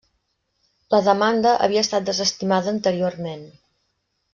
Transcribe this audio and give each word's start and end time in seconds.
La 0.95 1.01
demanda 1.09 1.53
havia 1.67 1.85
estat 1.89 2.09
desestimada 2.11 2.77
anteriorment. 2.77 3.49